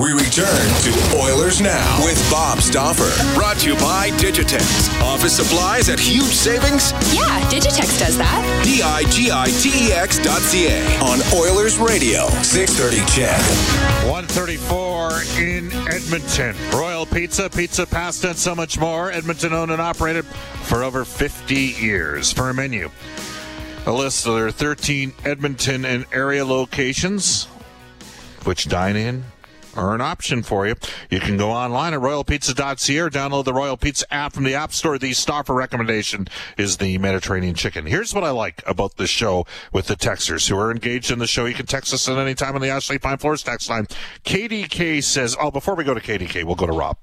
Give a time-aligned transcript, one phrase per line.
[0.00, 3.12] We return to Oilers Now with Bob Stauffer.
[3.34, 4.98] Brought to you by Digitex.
[5.02, 6.92] Office supplies at huge savings?
[7.12, 8.62] Yeah, Digitex does that.
[8.64, 13.42] D I G I T E X dot C A on Oilers Radio, 630 CHED.
[14.08, 16.56] 134 in Edmonton.
[16.72, 19.12] Royal Pizza, pizza, pasta, and so much more.
[19.12, 22.32] Edmonton owned and operated for over 50 years.
[22.32, 22.90] For a menu,
[23.84, 27.44] a list of their 13 Edmonton and area locations,
[28.44, 29.24] which dine in
[29.76, 30.74] are an option for you.
[31.10, 34.72] You can go online at royalpizza.ca or download the Royal Pizza app from the App
[34.72, 34.98] Store.
[34.98, 37.86] The Stauffer recommendation is the Mediterranean chicken.
[37.86, 41.26] Here's what I like about the show with the texters who are engaged in the
[41.26, 41.46] show.
[41.46, 43.86] You can text us at any time on the Ashley Fine Floors text line.
[44.24, 46.98] KDK says, oh, before we go to KDK, we'll go to Rob.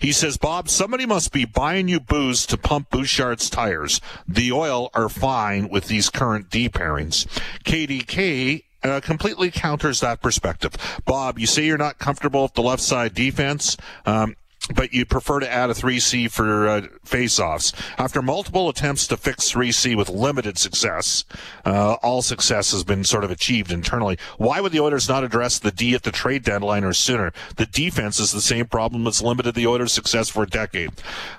[0.00, 4.00] He says, Bob, somebody must be buying you booze to pump Bouchard's tires.
[4.26, 7.26] The oil are fine with these current D pairings.
[7.64, 10.72] KDK uh, completely counters that perspective.
[11.04, 13.76] Bob, you say you're not comfortable with the left side defense.
[14.06, 14.36] Um,
[14.74, 17.72] but you prefer to add a 3C for uh, face-offs.
[17.96, 21.24] After multiple attempts to fix 3C with limited success,
[21.64, 24.18] uh, all success has been sort of achieved internally.
[24.36, 27.32] Why would the Oilers not address the D at the trade deadline or sooner?
[27.56, 30.90] The defense is the same problem that's limited the Oilers' success for a decade.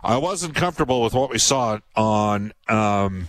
[0.04, 2.54] I wasn't comfortable with what we saw on.
[2.68, 3.28] Um,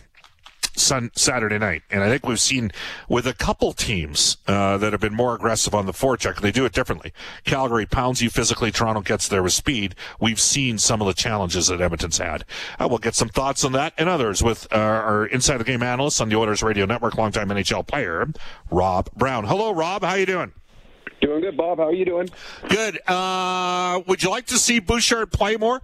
[0.76, 1.82] Sun, Saturday night.
[1.90, 2.72] And I think we've seen
[3.08, 6.64] with a couple teams uh, that have been more aggressive on the forecheck, they do
[6.64, 7.12] it differently.
[7.44, 9.94] Calgary pounds you physically, Toronto gets there with speed.
[10.20, 12.44] We've seen some of the challenges that Edmonton's had.
[12.78, 15.82] Uh, we'll get some thoughts on that and others with uh, our Inside the Game
[15.82, 18.26] analyst on the Oilers Radio Network, longtime NHL player,
[18.70, 19.44] Rob Brown.
[19.44, 20.02] Hello, Rob.
[20.02, 20.52] How you doing?
[21.20, 21.78] Doing good, Bob.
[21.78, 22.30] How are you doing?
[22.68, 22.98] Good.
[23.06, 25.82] Uh, would you like to see Bouchard play more?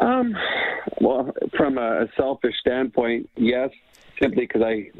[0.00, 0.34] Um,
[1.00, 3.70] well, from a selfish standpoint, yes,
[4.20, 4.90] simply because I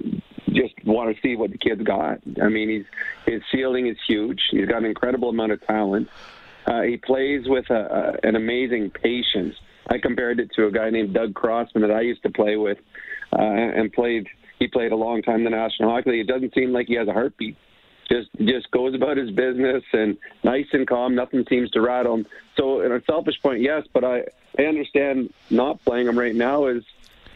[0.52, 2.18] just want to see what the kid's got.
[2.42, 2.84] I mean, he's
[3.26, 4.40] his ceiling is huge.
[4.50, 6.08] He's got an incredible amount of talent.
[6.66, 9.54] Uh, he plays with a, a, an amazing patience.
[9.88, 12.78] I compared it to a guy named Doug Crossman that I used to play with,
[13.32, 14.28] uh, and played.
[14.58, 16.28] He played a long time in the National Hockey League.
[16.28, 17.56] It doesn't seem like he has a heartbeat
[18.10, 21.14] just just goes about his business and nice and calm.
[21.14, 22.26] Nothing seems to rattle him.
[22.56, 24.24] So, in a selfish point, yes, but I
[24.58, 26.84] I understand not playing him right now is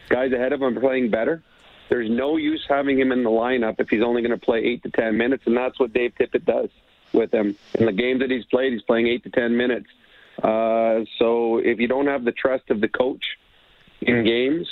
[0.09, 1.41] guys ahead of him playing better.
[1.89, 4.83] There's no use having him in the lineup if he's only going to play eight
[4.83, 6.69] to ten minutes, and that's what Dave Tippett does
[7.13, 7.55] with him.
[7.75, 9.87] In the games that he's played, he's playing eight to ten minutes.
[10.41, 13.23] Uh, so if you don't have the trust of the coach
[14.01, 14.67] in games,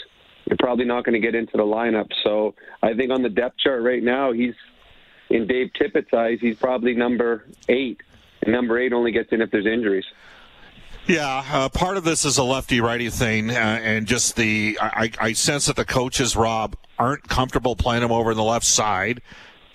[0.46, 2.12] you're probably not going to get into the lineup.
[2.24, 4.56] So I think on the depth chart right now, he's
[5.30, 8.02] in Dave Tippett's eyes, he's probably number eight.
[8.42, 10.06] And number eight only gets in if there's injuries.
[11.06, 15.12] Yeah, uh, part of this is a lefty righty thing, uh, and just the I,
[15.20, 19.22] I sense that the coaches, Rob, aren't comfortable playing him over on the left side.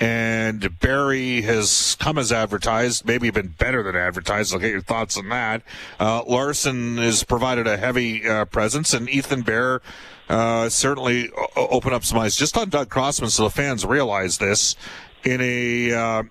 [0.01, 4.55] And Barrie has come as advertised, maybe been better than advertised.
[4.55, 5.63] I'll get your thoughts on that.
[5.99, 9.83] Uh, Larsson has provided a heavy uh, presence, and Ethan Bear
[10.29, 14.77] uh, certainly opened up some eyes just on Doug Crossman, so the fans realize this
[15.25, 16.23] in a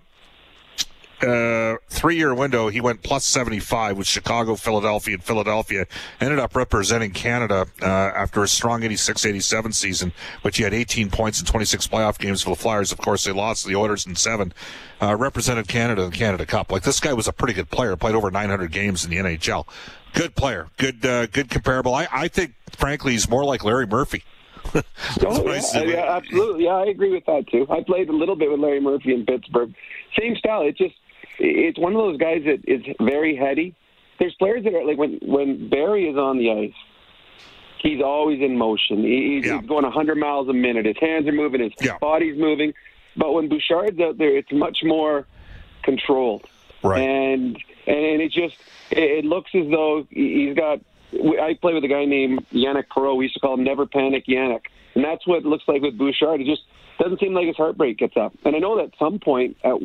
[1.22, 5.86] uh, three-year window, he went plus 75 with Chicago, Philadelphia, and Philadelphia.
[6.22, 11.40] Ended up representing Canada uh, after a strong 86-87 season, which he had 18 points
[11.40, 12.92] in 26 playoff games for the Flyers.
[12.92, 14.54] Of course, they lost the Oilers in seven.
[15.02, 16.72] Uh, represented Canada in the Canada Cup.
[16.72, 17.96] Like this guy was a pretty good player.
[17.96, 19.68] Played over 900 games in the NHL.
[20.13, 20.70] Good player.
[20.78, 21.94] Good, uh, good comparable.
[21.94, 24.24] I, I think, frankly, he's more like Larry Murphy.
[24.74, 26.66] oh, yeah, yeah, absolutely.
[26.66, 27.66] Yeah, I agree with that too.
[27.70, 29.74] I played a little bit with Larry Murphy in Pittsburgh.
[30.20, 30.62] Same style.
[30.62, 30.96] It just
[31.39, 33.75] it's one of those guys that is very heady.
[34.19, 36.74] There's players that are like when when Barrie is on the ice,
[37.80, 39.04] he's always in motion.
[39.04, 39.60] He's, yeah.
[39.60, 40.86] he's going 100 miles a minute.
[40.86, 41.62] His hands are moving.
[41.62, 41.98] His yeah.
[42.00, 42.74] body's moving.
[43.16, 45.25] But when Bouchard's out there, it's much more
[45.84, 46.45] controlled.
[46.84, 47.01] Right.
[47.01, 48.56] And and it just
[48.92, 50.80] it looks as though he's got
[51.13, 53.18] I play with a guy named Yannick Perreault.
[53.18, 54.66] We used to call him Never Panic Yannick.
[54.94, 56.42] And that's what it looks like with Bouchard.
[56.42, 56.63] It just
[57.00, 58.34] doesn't seem like his heart rate gets up.
[58.44, 59.78] And I know that at some point uh,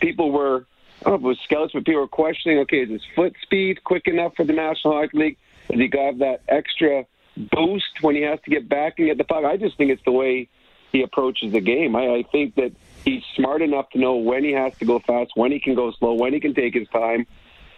[0.00, 0.64] people were
[1.00, 3.34] I don't know if it was scouts, but people were questioning, okay, is his foot
[3.42, 5.36] speed quick enough for the National Hockey League?
[5.70, 7.06] Does he got that extra
[7.36, 9.44] boost when he has to get back and get the puck?
[9.44, 10.48] I just think it's the way
[10.92, 11.96] he approaches the game.
[11.96, 12.72] I, I think that
[13.04, 15.90] he's smart enough to know when he has to go fast, when he can go
[15.92, 17.26] slow, when he can take his time.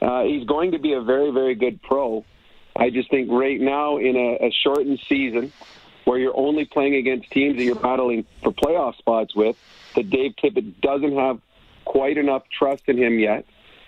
[0.00, 2.24] Uh, he's going to be a very, very good pro.
[2.74, 5.52] I just think right now in a, a shortened season
[6.04, 9.56] where you're only playing against teams that you're battling for playoff spots with,
[9.94, 11.40] that Dave Tippett doesn't have
[11.92, 13.44] quite enough trust in him yet.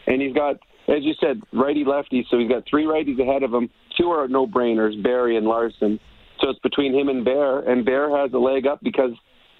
[0.06, 0.56] And he's got,
[0.88, 3.70] as you said, righty lefty, so he's got three righties ahead of him.
[3.98, 5.98] Two are no brainers, Barrie and Larsson.
[6.40, 9.12] So it's between him and Bear, and Bear has a leg up because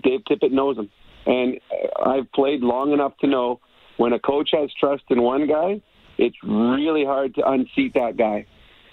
[0.02, 0.90] Dave Tippett knows him.
[1.24, 1.58] And
[2.04, 3.60] I've played long enough to know
[3.96, 5.80] when a coach has trust in one guy,
[6.18, 8.46] it's really hard to unseat that guy.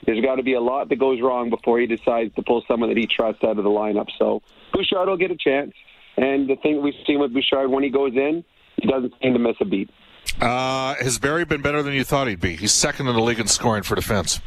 [0.06, 2.89] There's got to be a lot that goes wrong before he decides to pull someone
[2.89, 4.07] that he trusts out of the lineup.
[4.18, 4.42] So
[4.74, 5.74] Bouchard will get a chance.
[6.15, 8.44] And the thing we've seen with Bouchard, when he goes in,
[8.81, 9.89] he doesn't seem to miss a beat.
[10.39, 12.55] Uh, has Barrie been better than you thought he'd be?
[12.55, 14.39] He's second in the league in scoring for defense.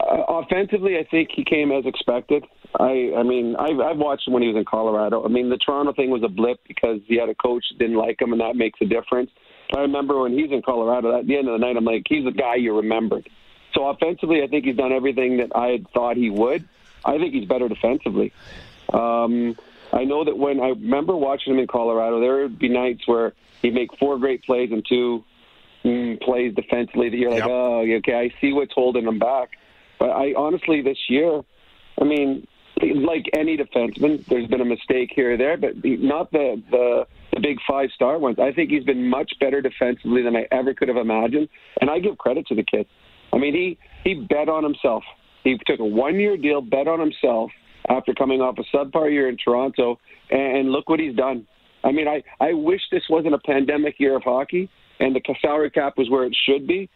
[0.00, 2.44] Uh, offensively, I think he came as expected.
[2.78, 5.24] I, I mean, I've, I've watched him when he was in Colorado.
[5.24, 7.96] I mean, the Toronto thing was a blip because he had a coach that didn't
[7.96, 9.30] like him, and that makes a difference.
[9.74, 12.24] I remember when he's in Colorado, at the end of the night, I'm like, he's
[12.24, 13.28] the guy you remembered.
[13.74, 16.68] So offensively, I think he's done everything that I had thought he would.
[17.04, 18.32] I think he's better defensively.
[18.92, 19.56] Um,
[19.92, 23.34] I know that when I remember watching him in Colorado, there would be nights where
[23.62, 25.24] he'd make four great plays and two
[25.84, 27.50] mm, plays defensively that you're like, yep.
[27.50, 29.50] oh, okay, I see what's holding him back.
[29.98, 31.42] But I honestly, this year,
[32.00, 32.46] I mean,
[32.82, 37.40] like any defenseman, there's been a mistake here or there, but not the the, the
[37.40, 38.38] big five star ones.
[38.38, 41.48] I think he's been much better defensively than I ever could have imagined,
[41.80, 42.86] and I give credit to the kid.
[43.32, 45.04] I mean, he he bet on himself.
[45.44, 47.52] He took a one year deal, bet on himself
[47.88, 49.98] after coming off a subpar year in Toronto,
[50.30, 51.46] and look what he's done.
[51.82, 54.70] I mean, I I wish this wasn't a pandemic year of hockey
[55.00, 56.88] and the salary cap was where it should be,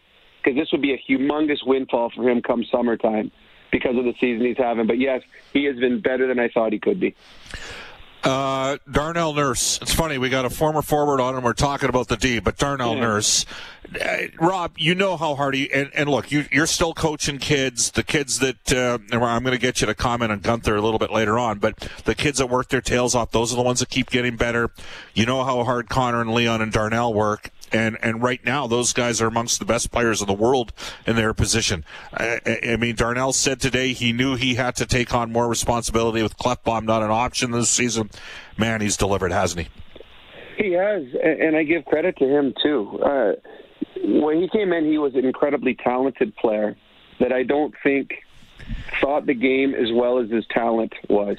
[0.43, 3.31] because this would be a humongous windfall for him come summertime
[3.70, 4.87] because of the season he's having.
[4.87, 7.14] But yes, he has been better than I thought he could be.
[8.28, 9.78] Uh, Darnell Nurse.
[9.80, 12.58] It's funny, we got a former forward on and we're talking about the D, but
[12.58, 13.00] Darnell yeah.
[13.00, 13.46] Nurse.
[13.98, 17.92] Uh, Rob, you know how hard he, and, and look, you, are still coaching kids,
[17.92, 20.98] the kids that, uh, I'm going to get you to comment on Guenther a little
[20.98, 23.80] bit later on, but the kids that work their tails off, those are the ones
[23.80, 24.70] that keep getting better.
[25.14, 28.92] You know how hard Connor and Leon and Darnell work and and right now those
[28.92, 30.72] guys are amongst the best players in the world
[31.06, 31.84] in their position.
[32.12, 36.22] I, I, mean, Darnell said today he knew he had to take on more responsibility
[36.22, 38.10] with Klefbom not an option this season.
[38.56, 40.62] Man, he's delivered, hasn't he?
[40.62, 43.00] He has, and I give credit to him too.
[43.00, 43.32] Uh,
[44.04, 46.76] when he came in, he was an incredibly talented player
[47.20, 48.10] that I don't think
[49.00, 51.36] thought the game as well as his talent was.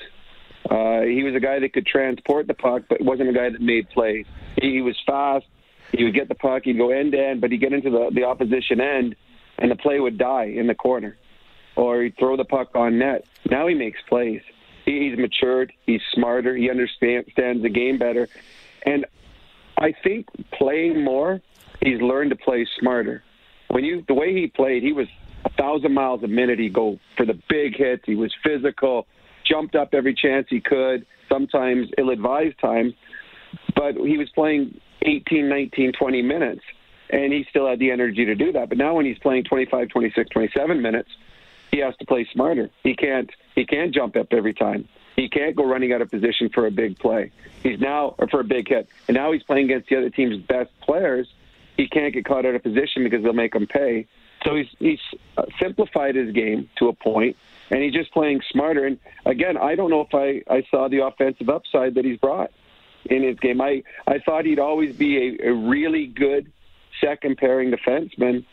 [0.69, 3.61] Uh, he was a guy that could transport the puck, but wasn't a guy that
[3.61, 4.25] made plays.
[4.61, 5.45] He was fast.
[5.91, 8.09] He would get the puck, he'd go end to end, but he'd get into the,
[8.13, 9.15] the opposition end,
[9.57, 11.17] and the play would die in the corner.
[11.75, 13.25] Or he'd throw the puck on net.
[13.49, 14.41] Now he makes plays.
[14.85, 18.27] He, he's matured, he's smarter, he understands the game better.
[18.85, 19.05] And
[19.77, 21.41] I think playing more,
[21.81, 23.23] he's learned to play smarter.
[23.69, 25.07] When you the way he played, he was
[25.45, 26.59] a thousand miles a minute.
[26.59, 28.03] He'd go for the big hits.
[28.05, 29.07] He was physical,
[29.45, 31.05] jumped up every chance he could.
[31.29, 32.93] Sometimes ill-advised times,
[33.75, 36.61] but he was playing 18, 19, 20 minutes,
[37.09, 38.69] and he still had the energy to do that.
[38.69, 41.09] But now when he's playing 25, 26, 27 minutes,
[41.71, 42.69] he has to play smarter.
[42.83, 44.87] He can't he can't jump up every time.
[45.15, 47.31] He can't go running out of position for a big play.
[47.61, 48.87] He's now or for a big hit.
[49.07, 51.27] And now he's playing against the other team's best players.
[51.77, 54.07] He can't get caught out of position because they'll make him pay.
[54.45, 54.99] So he's he's
[55.37, 57.35] uh, simplified his game to a point,
[57.69, 58.85] and he's just playing smarter.
[58.85, 62.51] And again, I don't know if I I saw the offensive upside that he's brought
[63.05, 63.61] in his game.
[63.61, 66.51] I, I thought he'd always be a, a really good
[67.01, 68.45] second pairing defenseman,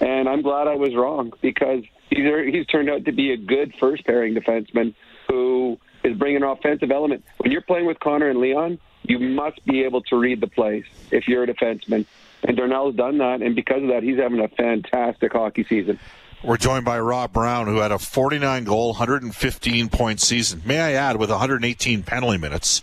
[0.00, 3.74] and I'm glad I was wrong because he's he's turned out to be a good
[3.78, 4.94] first pairing defenseman
[5.28, 7.24] who is bringing an offensive element.
[7.38, 10.84] When you're playing with Connor and Leon, you must be able to read the plays
[11.10, 12.06] if you're a defenseman.
[12.44, 15.98] And Darnell's done that, and because of that, he's having a fantastic hockey season.
[16.44, 20.60] We're joined by Rob Brown, who had a 49 goal, 115 point season.
[20.64, 22.82] May I add, with 118 penalty minutes.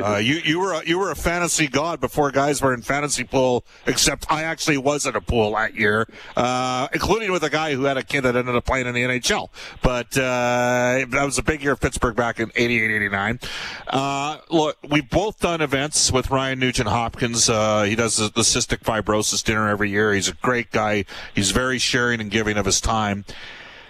[0.00, 3.24] Uh, you you were a, you were a fantasy god before guys were in fantasy
[3.24, 3.64] pool.
[3.86, 7.82] Except I actually was in a pool that year, uh, including with a guy who
[7.84, 9.48] had a kid that ended up playing in the NHL.
[9.82, 13.40] But uh, that was a big year of Pittsburgh back in 88, 89.
[13.88, 17.50] Uh, look, we've both done events with Ryan Nugent Hopkins.
[17.50, 20.14] Uh, he does the, the cystic fibrosis dinner every year.
[20.14, 21.06] He's a great guy.
[21.34, 23.24] He's very sharing and giving of his time time.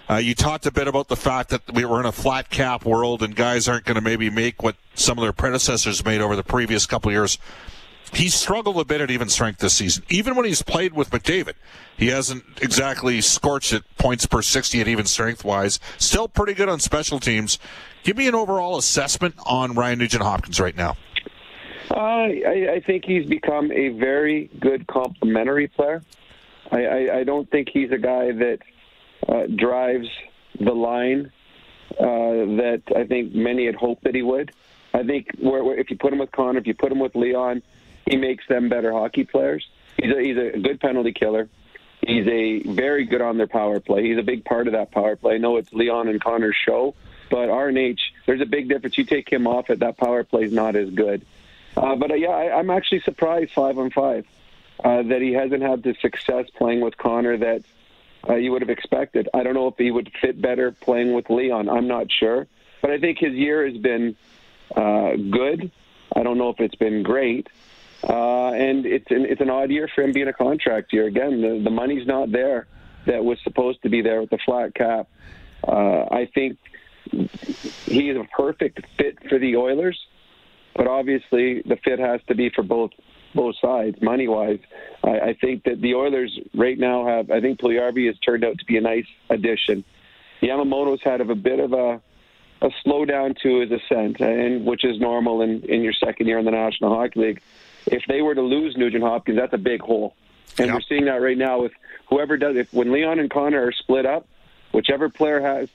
[0.09, 2.85] Uh, you talked a bit about the fact that we were in a flat cap
[2.85, 6.35] world and guys aren't going to maybe make what some of their predecessors made over
[6.35, 7.37] the previous couple years.
[8.13, 10.03] He struggled a bit at even strength this season.
[10.09, 11.53] Even when he's played with McDavid,
[11.95, 15.79] he hasn't exactly scorched it points per 60 at even strength wise.
[15.97, 17.57] Still pretty good on special teams.
[18.03, 20.97] Give me an overall assessment on Ryan Nugent Hopkins right now.
[21.89, 26.01] Uh, I, I think he's become a very good complementary player.
[26.69, 28.59] I, I, I don't think he's a guy that
[29.27, 30.07] uh, drives
[30.59, 31.31] the line
[31.99, 32.05] uh,
[32.57, 34.51] that I think many had hoped that he would.
[34.93, 37.15] I think where, where, if you put him with Connor, if you put him with
[37.15, 37.61] Leon,
[38.05, 39.65] he makes them better hockey players.
[39.97, 41.49] He's a, he's a good penalty killer.
[42.05, 44.07] He's a very good on their power play.
[44.07, 45.35] He's a big part of that power play.
[45.35, 46.95] I know it's Leon and Connor's show,
[47.29, 48.97] but RNH, there's a big difference.
[48.97, 51.25] You take him off it, that power play is not as good.
[51.77, 54.25] Uh, but uh, yeah, I, I'm actually surprised five on five
[54.83, 57.61] uh, that he hasn't had the success playing with Connor that
[58.27, 59.27] uh, you would have expected.
[59.33, 61.69] I don't know if he would fit better playing with Leon.
[61.69, 62.47] I'm not sure,
[62.81, 64.15] but I think his year has been
[64.75, 65.71] uh, good.
[66.15, 67.47] I don't know if it's been great.
[68.03, 71.05] Uh, and it's an, it's an odd year for him being a contract year.
[71.05, 72.67] Again, the, the money's not there
[73.05, 75.07] that was supposed to be there with the flat cap.
[75.67, 76.57] Uh, I think
[77.85, 79.99] he is a perfect fit for the Oilers,
[80.75, 82.91] but obviously the fit has to be for both
[83.33, 84.59] both sides, money wise.
[85.03, 87.31] I, I think that the Oilers right now have.
[87.31, 89.83] I think Puljujarvi has turned out to be a nice addition.
[90.41, 92.01] Yamamoto's had a bit of a
[92.61, 96.45] a slowdown to his ascent, and which is normal in, in your second year in
[96.45, 97.41] the National Hockey League.
[97.87, 100.15] If they were to lose Nugent Hopkins, that's a big hole,
[100.59, 100.75] and yep.
[100.75, 101.71] we're seeing that right now with
[102.07, 102.55] whoever does.
[102.55, 104.27] If when Leon and Connor are split up,
[104.71, 105.69] whichever player has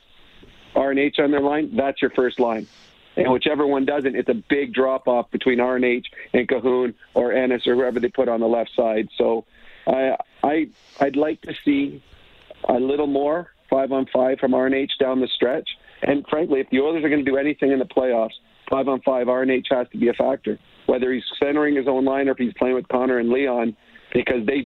[0.76, 2.68] RNH on their line, that's your first line.
[3.16, 6.04] And whichever one doesn't, it's a big drop off between RNH
[6.34, 9.08] and Kahun or Ennis or whoever they put on the left side.
[9.16, 9.44] So
[9.86, 10.68] I I
[11.00, 12.02] I'd like to see
[12.68, 15.68] a little more five on five from RNH down the stretch.
[16.02, 18.34] And frankly, if the Oilers are going to do anything in the playoffs,
[18.68, 20.58] five on five, RNH has to be a factor.
[20.86, 23.76] Whether he's centering his own line or if he's playing with Connor and Leon,
[24.12, 24.66] because they.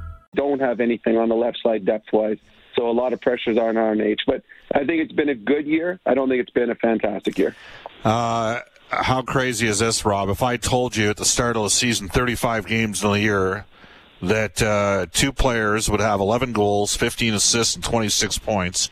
[0.35, 2.37] Don't have anything on the left side depth wise.
[2.75, 4.19] So a lot of pressures on RNH.
[4.25, 5.99] But I think it's been a good year.
[6.05, 7.55] I don't think it's been a fantastic year.
[8.03, 8.59] Uh,
[8.89, 10.29] how crazy is this, Rob?
[10.29, 13.65] If I told you at the start of the season, 35 games in a year,
[14.21, 18.89] that uh, two players would have 11 goals, 15 assists, and 26 points,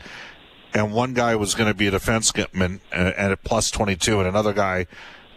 [0.74, 4.88] and one guy was going to be a defenseman at plus 22, and another guy,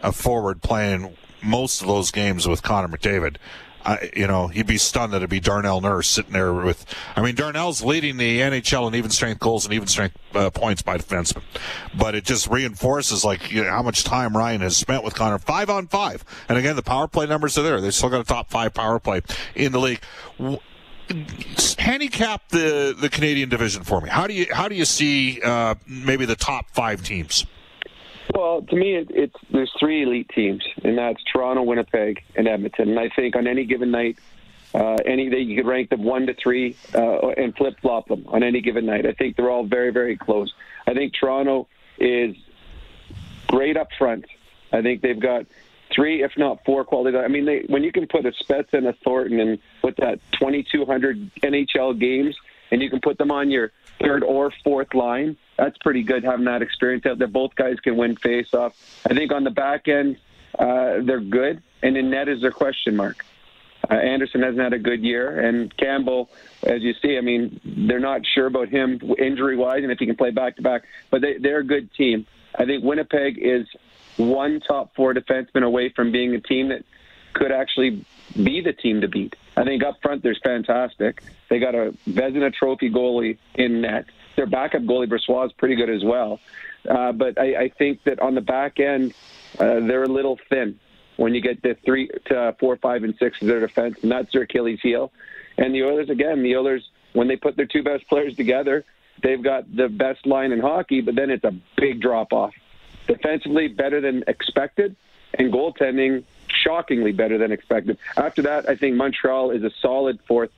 [0.01, 3.37] a forward, playing most of those games with Connor McDavid.
[3.85, 6.85] I, you know, he'd be stunned that it'd be Darnell Nurse sitting there with.
[7.15, 10.81] I mean, Darnell's leading the NHL in even strength goals and even strength uh, points
[10.81, 11.43] by defensemen,
[11.97, 15.39] but it just reinforces like you know, how much time Ryan has spent with Connor.
[15.39, 17.81] Five on five, and again, the power play numbers are there.
[17.81, 19.21] They still got a top five power play
[19.55, 20.01] in the league
[21.77, 24.09] handicap the the Canadian division for me.
[24.09, 27.45] How do you how do you see uh, maybe the top five teams?
[28.33, 32.89] Well, to me, it, it's there's three elite teams, and that's Toronto, Winnipeg, and Edmonton.
[32.89, 34.17] And I think on any given night,
[34.73, 38.25] uh, any that you could rank them one to three uh, and flip flop them
[38.27, 39.05] on any given night.
[39.05, 40.51] I think they're all very very close.
[40.87, 41.67] I think Toronto
[41.99, 42.35] is
[43.47, 44.25] great up front.
[44.71, 45.45] I think they've got
[45.93, 47.15] three, if not four quality.
[47.15, 50.19] I mean, they, when you can put a Spezza and a Thornton and put that
[50.39, 52.35] 2,200 NHL games,
[52.73, 56.45] and you can put them on your third or fourth line, that's pretty good having
[56.45, 57.27] that experience out there.
[57.27, 58.73] Both guys can win face-off.
[59.07, 60.17] I think on the back end,
[60.57, 63.23] uh, they're good, and in net is their question mark.
[63.91, 66.31] Uh, Anderson hasn't had a good year, and Campbell,
[66.63, 70.15] as you see, I mean, they're not sure about him injury-wise and if he can
[70.15, 72.25] play back-to-back, but they, they're a good team.
[72.57, 73.67] I think Winnipeg is
[74.17, 76.85] one top four defenseman away from being a team that
[77.33, 78.03] could actually
[78.35, 79.35] be the team to beat.
[79.55, 81.21] I think up front they're fantastic.
[81.49, 84.05] They got a Vezina Trophy goalie in net.
[84.35, 86.39] Their backup goalie Brossoit is pretty good as well.
[86.89, 89.13] Uh, but I, I think that on the back end,
[89.59, 90.79] uh, they're a little thin
[91.17, 94.11] when you get the three to uh, four, five, and six as their defense, and
[94.11, 95.11] that's their Achilles heel.
[95.57, 98.83] And the Oilers, again, the Oilers, when they put their two best players together,
[99.21, 102.53] they've got the best line in hockey, but then it's a big drop off
[103.07, 104.95] defensively better than expected,
[105.33, 106.23] and goaltending
[106.63, 107.97] shockingly better than expected.
[108.15, 110.51] After that, I think Montreal is a solid fourth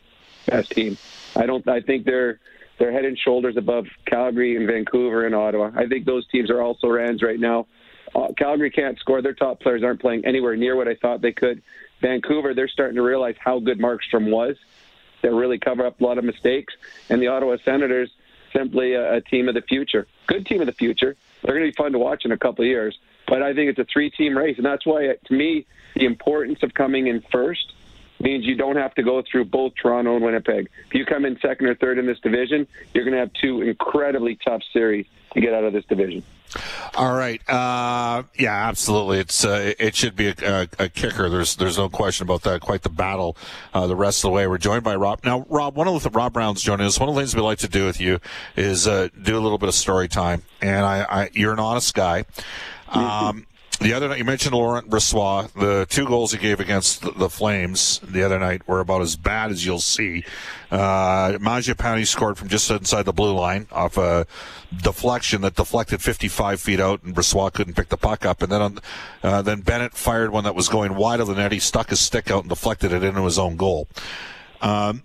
[0.45, 0.97] best team.
[1.35, 1.67] I don't.
[1.67, 2.39] I think they're
[2.77, 5.71] they're head and shoulders above Calgary and Vancouver and Ottawa.
[5.75, 7.67] I think those teams are also Rans right now.
[8.13, 9.21] Uh, Calgary can't score.
[9.21, 11.62] Their top players aren't playing anywhere near what I thought they could.
[12.01, 14.57] Vancouver, they're starting to realize how good Markstrom was.
[15.21, 16.74] They really cover up a lot of mistakes.
[17.09, 18.12] And the Ottawa Senators,
[18.53, 20.07] simply a, a team of the future.
[20.27, 21.15] Good team of the future.
[21.41, 22.97] They're going to be fun to watch in a couple of years.
[23.27, 25.65] But I think it's a three-team race, and that's why, to me,
[25.96, 27.74] the importance of coming in first
[28.20, 30.70] means you don't have to go through both Toronto and Winnipeg.
[30.88, 33.62] If you come in second or third in this division, you're going to have two
[33.62, 36.24] incredibly tough series to get out of this division.
[36.96, 37.41] All right.
[37.50, 39.20] Uh, yeah, absolutely.
[39.20, 41.27] It's uh, it should be a, a, a, kicker.
[41.29, 42.62] There's there's no question about that.
[42.62, 43.36] Quite the battle
[43.74, 44.48] uh, the rest of the way.
[44.48, 45.25] We're joined by Rob.
[45.25, 46.98] Now, Rob, one of the Rob Brown's joining us.
[46.98, 48.20] One of the things we like to do with you
[48.55, 50.44] is uh, do a little bit of story time.
[50.62, 52.24] And I, I you're an honest guy.
[52.88, 53.46] Um,
[53.80, 55.51] the other night, you mentioned Laurent Brossoit.
[55.54, 59.18] The two goals he gave against the, the, Flames the other night were about as
[59.18, 60.24] bad as you'll see.
[60.72, 64.25] Uh, Mangiapane scored from just inside the blue line off a
[64.82, 68.42] deflection that deflected 55 feet out, and Brossoit couldn't pick the puck up.
[68.42, 68.80] And then, on,
[69.24, 71.51] uh, then Bennett fired one that was going wide of the net.
[71.51, 73.89] He stuck his stick out and deflected it into his own goal.
[74.62, 75.04] Um,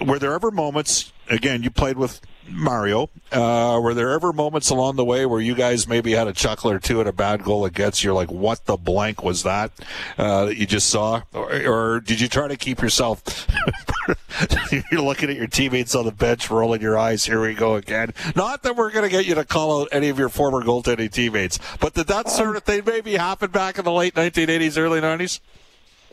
[0.00, 1.12] were there ever moments?
[1.28, 5.54] Again, you played with Mario, uh, were there ever moments along the way where you
[5.54, 8.64] guys maybe had a chuckle or two at a bad goal gets you're like, what
[8.66, 9.70] the blank was that
[10.18, 13.46] uh, that you just saw, or, or, did you try to keep yourself?
[14.90, 17.24] you're looking at your teammates on the bench, rolling your eyes.
[17.24, 18.12] Here we go again.
[18.34, 21.10] Not that we're going to get you to call out any of your former goaltending
[21.10, 25.00] teammates, but did that sort of thing maybe happen back in the late 1980s, early
[25.00, 25.40] 90s?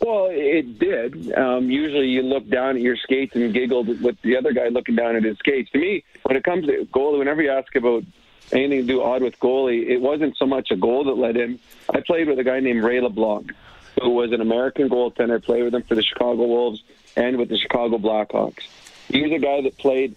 [0.01, 1.33] Well, it did.
[1.33, 4.95] Um, usually, you look down at your skates and giggle with the other guy looking
[4.95, 5.71] down at his skates.
[5.71, 8.03] To me, when it comes to goalie, whenever you ask about
[8.51, 11.59] anything to do odd with goalie, it wasn't so much a goal that led in.
[11.93, 13.53] I played with a guy named Ray LeBlanc,
[14.01, 15.41] who was an American goaltender.
[15.41, 16.83] Played with him for the Chicago Wolves
[17.15, 18.63] and with the Chicago Blackhawks.
[19.07, 20.15] He was a guy that played.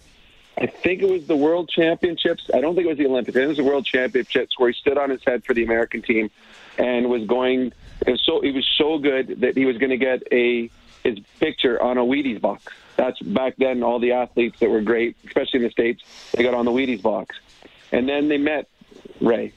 [0.59, 2.49] I think it was the World Championships.
[2.51, 3.37] I don't think it was the Olympics.
[3.37, 6.31] It was the World Championships where he stood on his head for the American team
[6.79, 7.73] and was going
[8.05, 10.69] it was so he was so good that he was going to get a
[11.03, 12.73] his picture on a Wheaties box.
[12.95, 13.83] That's back then.
[13.83, 17.01] All the athletes that were great, especially in the states, they got on the Wheaties
[17.01, 17.35] box,
[17.91, 18.67] and then they met
[19.21, 19.53] Ray,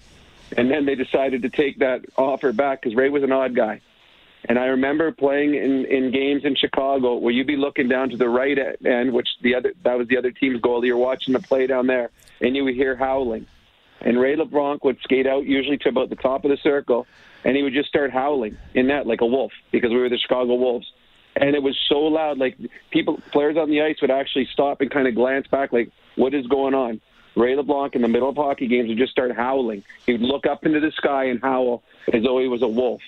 [0.57, 3.81] and then they decided to take that offer back because Ray was an odd guy.
[4.47, 8.17] And I remember playing in, in games in Chicago where you'd be looking down to
[8.17, 10.85] the right end, which the other that was the other team's goal.
[10.85, 13.47] You're watching the play down there, and you would hear howling.
[14.01, 17.07] And Ray LeBlanc would skate out usually to about the top of the circle,
[17.45, 20.19] and he would just start howling in that like a wolf because we were the
[20.19, 20.91] Chicago Wolves.
[21.37, 22.57] And it was so loud, like
[22.91, 26.35] people, players on the ice would actually stop and kind of glance back, like, what
[26.35, 27.01] is going on?
[27.37, 29.85] Ray LeBlanc in the middle of hockey games would just start howling.
[30.07, 31.83] He would look up into the sky and howl
[32.13, 33.01] as though he was a wolf.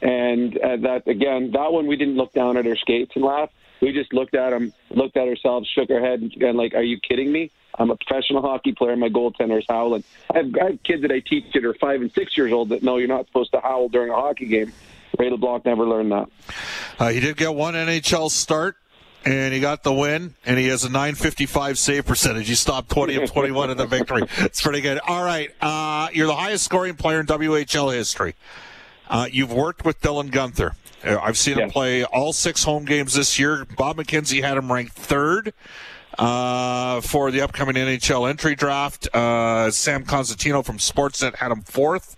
[0.00, 3.50] And uh, that again, that one we didn't look down at our skates and laugh.
[3.80, 6.98] We just looked at him, looked at ourselves, shook our head, and like, "Are you
[6.98, 8.96] kidding me?" I'm a professional hockey player.
[8.96, 10.02] My goaltender is howling.
[10.34, 12.70] I have, I have kids that I teach that are five and six years old
[12.70, 14.72] that know you're not supposed to howl during a hockey game.
[15.18, 16.28] Ray LeBlanc never learned that.
[16.98, 18.76] Uh, he did get one NHL start
[19.24, 22.48] and he got the win, and he has a 955 save percentage.
[22.48, 24.22] He stopped 20 of 21 in the victory.
[24.38, 24.98] It's pretty good.
[25.06, 28.34] All right, uh, you're the highest scoring player in WHL history.
[29.08, 30.72] Uh, you've worked with Dylan Guenther.
[31.04, 33.64] Uh, I've seen him play all six home games this year.
[33.76, 35.52] Bob McKenzie had him ranked third
[36.18, 39.08] uh, for the upcoming NHL entry draft.
[39.14, 42.16] Uh, Sam Cosentino from Sportsnet had him fourth.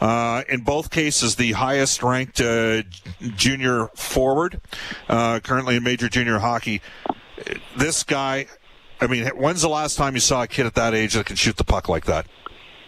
[0.00, 2.82] Uh, in both cases, the highest ranked uh,
[3.36, 4.60] junior forward,
[5.08, 6.82] uh, currently in major junior hockey.
[7.76, 8.46] This guy,
[9.00, 11.36] I mean, when's the last time you saw a kid at that age that can
[11.36, 12.26] shoot the puck like that?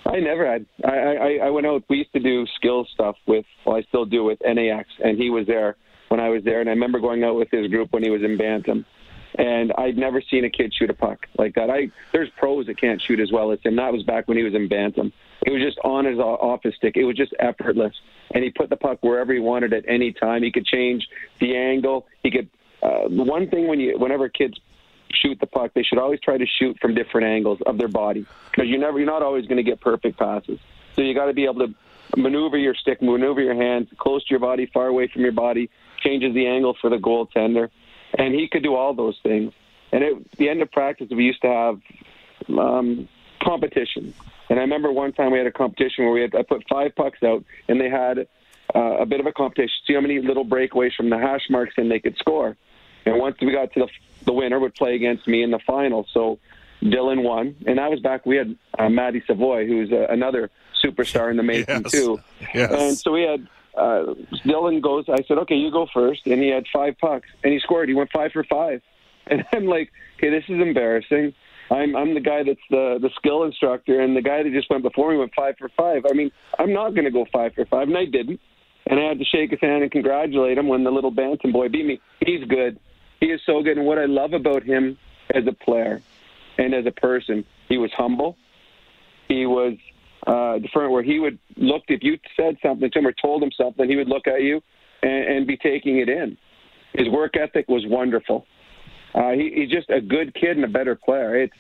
[0.07, 0.67] I never had.
[0.85, 1.85] I, I, I went out.
[1.89, 5.31] We used to do skill stuff with, well, I still do with NAX, and he
[5.31, 5.77] was there
[6.09, 6.61] when I was there.
[6.61, 8.85] And I remember going out with his group when he was in Bantam
[9.39, 11.71] and I'd never seen a kid shoot a puck like that.
[11.71, 13.77] I there's pros that can't shoot as well as him.
[13.77, 15.13] That was back when he was in bantam.
[15.47, 16.97] It was just on his office stick.
[16.97, 17.95] It was just effortless,
[18.35, 20.43] and he put the puck wherever he wanted at any time.
[20.43, 21.07] He could change
[21.41, 22.07] the angle.
[22.23, 22.49] He could.
[22.83, 24.59] Uh, one thing when you whenever kids
[25.21, 28.27] shoot the puck, they should always try to shoot from different angles of their body
[28.51, 30.59] because you never you're not always going to get perfect passes.
[30.97, 31.75] So you got to be able to
[32.17, 35.71] maneuver your stick, maneuver your hands close to your body, far away from your body.
[36.03, 37.71] Changes the angle for the goaltender
[38.15, 39.53] and he could do all those things.
[39.93, 41.81] And at the end of practice, we used to have
[42.59, 43.09] um,
[43.43, 44.15] competition.
[44.49, 46.95] And I remember one time we had a competition where we had I put five
[46.95, 48.27] pucks out, and they had
[48.75, 49.75] uh, a bit of a competition.
[49.87, 52.57] See how many little breakaways from the hash marks and they could score.
[53.05, 53.89] And once we got to the
[54.25, 56.07] the winner would play against me in the final.
[56.13, 56.39] So
[56.83, 58.27] Dylan won, and I was back.
[58.27, 60.51] We had uh, Maddie Savoie, who's uh, another
[60.85, 61.93] superstar in the making yes.
[61.93, 62.19] too.
[62.55, 62.73] Yes.
[62.73, 66.27] And so we had uh, Dylan goes, I said, okay, you go first.
[66.27, 67.89] And he had five pucks and he scored.
[67.89, 68.83] He went five for five.
[69.27, 71.35] And I'm like, okay, this is embarrassing.
[71.71, 74.83] I'm I'm the guy that's the the skill instructor, and the guy that just went
[74.83, 76.05] before me went five for five.
[76.11, 78.41] I mean, I'm not going to go five for five, and I didn't.
[78.87, 81.69] and I had to shake his hand and congratulate him when the little Bantam boy
[81.69, 82.01] beat me.
[82.27, 82.81] He's good.
[83.21, 83.77] He is so good.
[83.77, 84.99] And what I love about him
[85.35, 86.03] as a player
[86.59, 88.37] and as a person, he was humble.
[89.29, 89.75] He was
[90.27, 93.53] uh, different, where he would look if you said something to him or told him
[93.53, 94.63] something, he would look at you
[95.03, 96.37] and, and be taking it in.
[96.93, 98.47] His work ethic was wonderful.
[99.15, 101.37] Uh, he, he's just a good kid and a better player.
[101.37, 101.57] It's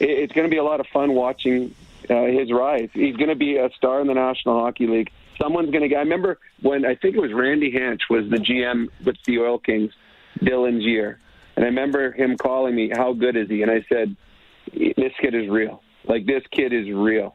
[0.00, 1.74] it's going to be a lot of fun watching
[2.10, 2.88] uh, his rise.
[2.92, 5.10] He's going to be a star in the National Hockey League.
[5.40, 5.94] Someone's going to.
[5.94, 9.58] I remember when I think it was Randy Hansch was the GM with the Oil
[9.58, 9.92] Kings,
[10.40, 11.18] Dylan's year,
[11.56, 14.16] and I remember him calling me, "How good is he?" And I said,
[14.72, 15.82] "This kid is real.
[16.06, 17.34] Like this kid is real."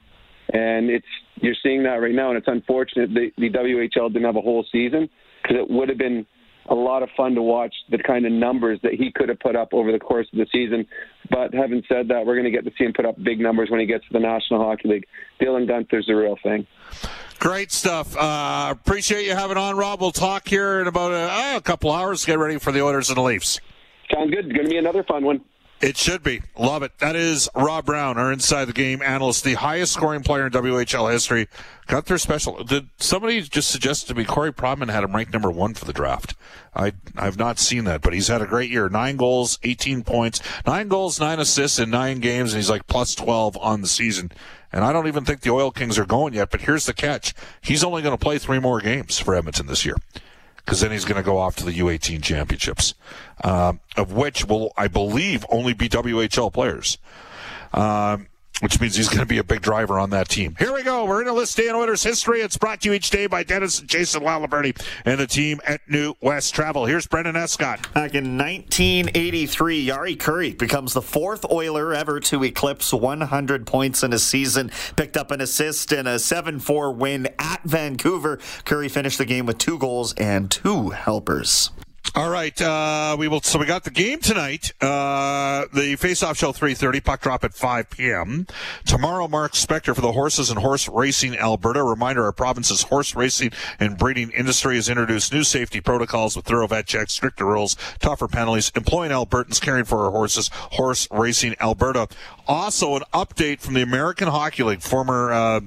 [0.51, 1.07] And it's
[1.41, 4.65] you're seeing that right now, and it's unfortunate the, the WHL didn't have a whole
[4.71, 5.09] season
[5.41, 6.25] because it would have been
[6.69, 9.55] a lot of fun to watch the kind of numbers that he could have put
[9.55, 10.87] up over the course of the season.
[11.29, 13.69] But having said that, we're going to get to see him put up big numbers
[13.69, 15.05] when he gets to the National Hockey League.
[15.41, 16.67] Dylan Guenther's the real thing.
[17.39, 18.15] Great stuff.
[18.15, 20.01] Uh, appreciate you having on, Rob.
[20.01, 22.25] We'll talk here in about a, a couple hours.
[22.25, 23.59] Get ready for the Oilers and the Leafs.
[24.13, 24.45] Sounds good.
[24.45, 25.41] It's Going to be another fun one.
[25.81, 26.41] It should be.
[26.57, 26.97] Love it.
[26.99, 31.09] That is Rob Brown, our inside the game analyst, the highest scoring player in WHL
[31.09, 31.47] history.
[31.87, 32.65] Guenther special.
[32.65, 35.93] Did somebody just suggest to me Corey Pronman had him ranked number one for the
[35.93, 36.35] draft?
[36.75, 38.89] I I've not seen that, but he's had a great year.
[38.89, 43.15] Nine goals, eighteen points, nine goals, nine assists in nine games, and he's like plus
[43.15, 44.33] twelve on the season.
[44.73, 46.51] And I don't even think the Oil Kings are going yet.
[46.51, 49.85] But here's the catch: he's only going to play three more games for Edmonton this
[49.85, 49.95] year
[50.69, 52.93] because then he's going to go off to the U18 championships,
[53.43, 56.99] uh, of which will, I believe, only be WHL players.
[57.73, 58.27] Um,
[58.61, 60.55] which means he's going to be a big driver on that team.
[60.59, 61.05] Here we go.
[61.05, 62.41] We're in a list day in Oilers history.
[62.41, 65.81] It's brought to you each day by Dennis and Jason Laliberty and the team at
[65.89, 66.85] New West Travel.
[66.85, 67.81] Here's Brendan Escott.
[67.93, 74.13] Back in 1983, Jari Kurri becomes the fourth Oiler ever to eclipse 100 points in
[74.13, 74.71] a season.
[74.95, 78.37] Picked up an assist in a 7-4 win at Vancouver.
[78.65, 81.71] Kurri finished the game with two goals and two helpers.
[82.15, 83.41] All right, uh, we will.
[83.41, 84.73] So we got the game tonight.
[84.81, 86.99] Uh, the face-off show three thirty.
[86.99, 88.47] Puck drop at five p.m.
[88.85, 91.83] Tomorrow, Mark Spector for the Horses and Horse Racing Alberta.
[91.83, 96.67] Reminder: Our province's horse racing and breeding industry has introduced new safety protocols with thorough
[96.67, 100.49] vet checks, stricter rules, tougher penalties, employing Albertans caring for our horses.
[100.53, 102.07] Horse Racing Alberta.
[102.47, 104.81] Also, an update from the American Hockey League.
[104.81, 105.31] Former.
[105.31, 105.61] Uh,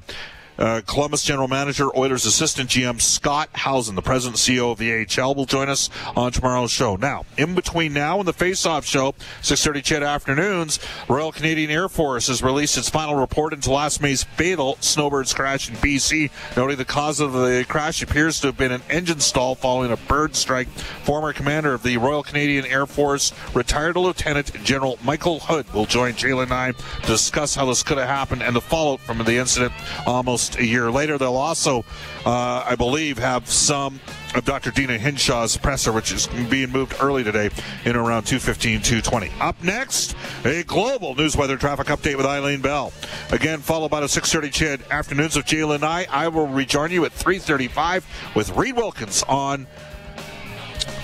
[0.58, 5.34] uh, Columbus General Manager, Oilers Assistant GM Scott Howson, the President CEO of the AHL,
[5.34, 6.96] will join us on tomorrow's show.
[6.96, 9.12] Now, in between now and the face-off show,
[9.42, 14.24] 6.30 CHED afternoons, Royal Canadian Air Force has released its final report into last May's
[14.24, 18.72] fatal snowbirds crash in BC, noting the cause of the crash appears to have been
[18.72, 20.68] an engine stall following a bird strike.
[21.04, 26.12] Former commander of the Royal Canadian Air Force, retired Lieutenant General Michael Hood, will join
[26.12, 29.36] Jalen and I to discuss how this could have happened and the fallout from the
[29.36, 29.72] incident
[30.06, 31.18] almost a year later.
[31.18, 31.84] They'll also,
[32.24, 34.00] uh, I believe, have some
[34.34, 34.70] of Dr.
[34.70, 37.50] Deena Hinshaw's presser, which is being moved early today
[37.84, 39.30] in around 215, 220.
[39.40, 42.92] Up next, a global news weather traffic update with Eileen Bell.
[43.30, 46.06] Again, followed by the 630 CHED afternoons with Jalen and I.
[46.10, 49.66] I will rejoin you at 335 with Reid Wilkins on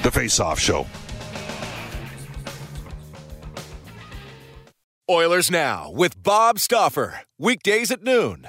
[0.02, 0.86] the Face Off Show.
[5.10, 7.20] Oilers Now with Bob Stauffer.
[7.38, 8.48] Weekdays at noon